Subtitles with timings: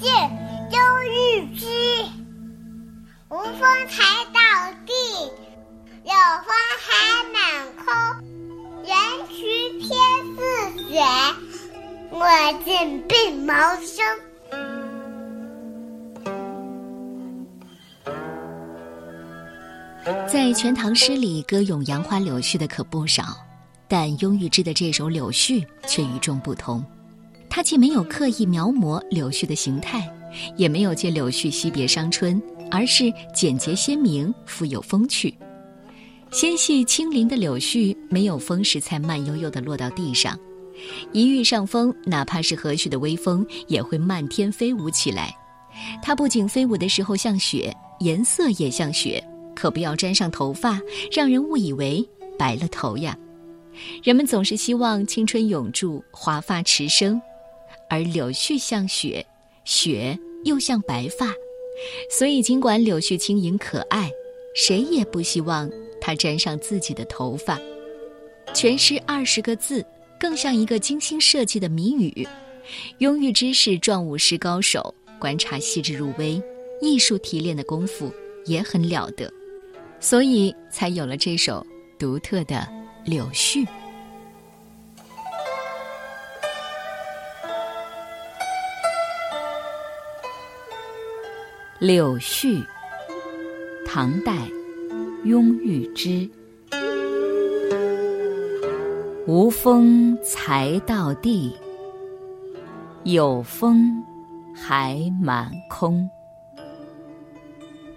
[0.00, 0.10] 见
[0.70, 1.66] 忧郁之。
[3.30, 4.38] 无风才倒
[4.86, 4.92] 地，
[6.04, 6.12] 有
[6.44, 6.48] 风
[6.80, 6.88] 还
[7.32, 7.36] 满
[7.76, 7.86] 空。
[8.84, 8.94] 人
[9.28, 9.36] 徐
[9.80, 9.88] 天
[10.34, 10.38] 似
[10.88, 10.94] 雪，
[12.10, 12.24] 我
[12.64, 14.02] 见鬓毛生。
[20.26, 23.36] 在《全唐诗》里，歌咏杨花柳絮的可不少，
[23.86, 26.82] 但雍玉之的这首柳絮却与众不同。
[27.58, 30.08] 他既没有刻意描摹柳絮的形态，
[30.56, 32.40] 也没有借柳絮惜别伤春，
[32.70, 35.34] 而是简洁鲜明，富有风趣。
[36.30, 40.38] 纤细轻灵的柳絮，没有风时才慢悠悠地落到地上，
[41.10, 45.34] 一遇上风，哪怕是和煦的微风，也会漫天飞舞起来。
[46.00, 49.20] 它不仅飞舞的时候像雪，颜色也像雪。
[49.56, 50.80] 可不要沾上头发，
[51.10, 53.18] 让人误以为白了头呀。
[54.04, 57.20] 人们总是希望青春永驻，华发迟生，
[57.88, 59.24] 而柳絮像雪，
[59.64, 61.32] 雪又像白发，
[62.10, 64.10] 所以尽管柳絮轻盈可爱，
[64.54, 67.58] 谁也不希望它沾上自己的头发。
[68.54, 69.84] 全诗二十个字，
[70.18, 72.26] 更像一个精心设计的谜语。
[72.98, 76.42] 雍裕之是壮舞诗高手，观察细致入微，
[76.80, 78.12] 艺术提炼的功夫
[78.46, 79.30] 也很了得。
[80.00, 81.66] 所以才有了这首
[81.98, 82.56] 独特的
[83.10, 83.64] 《柳絮》。
[91.80, 92.56] 《柳絮》，
[93.86, 94.36] 唐代，
[95.22, 96.28] 雍裕之。
[99.28, 101.54] 无风才到地，
[103.04, 104.02] 有风
[104.52, 106.08] 还满空。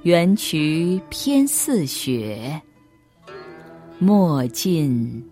[0.03, 2.61] 缘渠偏似雪，
[3.97, 5.23] 莫尽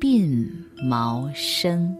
[0.00, 0.48] 鬓
[0.88, 1.92] 毛生。